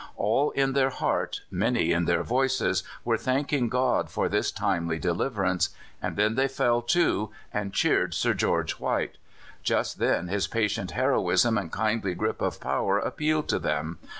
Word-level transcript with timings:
All 0.17 0.49
in 0.55 0.73
their 0.73 0.89
heart, 0.89 1.41
many 1.51 1.91
in 1.91 2.05
their 2.05 2.23
voices, 2.23 2.81
were 3.05 3.19
thanking 3.19 3.69
God 3.69 4.09
for 4.09 4.27
this 4.27 4.49
timely 4.51 4.97
deliverance. 4.97 5.69
And 6.01 6.15
then 6.15 6.33
they 6.33 6.47
fell 6.47 6.81
to 6.81 7.29
and 7.53 7.71
cheered 7.71 8.15
Sir 8.15 8.33
George 8.33 8.79
White: 8.79 9.17
just 9.61 9.99
then 9.99 10.27
his 10.27 10.47
patient 10.47 10.89
heroism 10.93 11.55
and 11.55 11.71
kindly 11.71 12.15
grip 12.15 12.41
of 12.41 12.59
power 12.59 12.97
appealed 12.97 13.47
to 13.49 13.59
them. 13.59 13.99